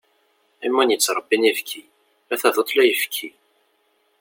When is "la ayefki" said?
2.75-3.29